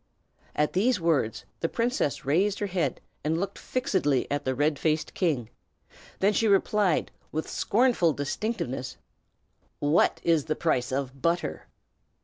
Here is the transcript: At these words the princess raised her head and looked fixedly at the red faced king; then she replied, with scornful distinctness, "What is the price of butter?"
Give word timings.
At 0.55 0.73
these 0.73 0.99
words 0.99 1.45
the 1.59 1.69
princess 1.69 2.25
raised 2.25 2.57
her 2.57 2.65
head 2.65 2.99
and 3.23 3.39
looked 3.39 3.59
fixedly 3.59 4.25
at 4.31 4.45
the 4.45 4.55
red 4.55 4.79
faced 4.79 5.13
king; 5.13 5.51
then 6.21 6.33
she 6.33 6.47
replied, 6.47 7.11
with 7.31 7.47
scornful 7.47 8.11
distinctness, 8.11 8.97
"What 9.77 10.19
is 10.23 10.45
the 10.45 10.55
price 10.55 10.91
of 10.91 11.21
butter?" 11.21 11.67